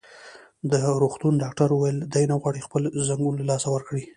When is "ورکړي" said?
3.71-4.03